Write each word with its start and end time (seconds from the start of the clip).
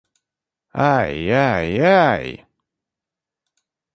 Ай, 0.85 1.19
ай, 1.41 1.69
ай! 1.91 2.27